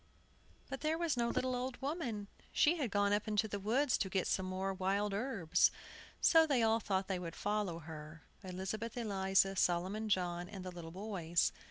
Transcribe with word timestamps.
But 0.67 0.81
there 0.81 0.97
was 0.97 1.15
no 1.15 1.29
little 1.29 1.55
old 1.55 1.79
woman. 1.79 2.27
She 2.51 2.77
had 2.77 2.89
gone 2.89 3.13
up 3.13 3.27
into 3.27 3.47
the 3.47 3.59
woods 3.59 3.99
to 3.99 4.09
get 4.09 4.25
some 4.25 4.47
more 4.47 4.73
wild 4.73 5.13
herbs, 5.13 5.69
so 6.19 6.47
they 6.47 6.63
all 6.63 6.79
thought 6.79 7.07
they 7.07 7.19
would 7.19 7.35
follow 7.35 7.77
her, 7.77 8.23
Elizabeth 8.43 8.97
Eliza, 8.97 9.55
Solomon 9.55 10.09
John, 10.09 10.49
and 10.49 10.65
the 10.65 10.71
little 10.71 10.89
boys. 10.89 11.51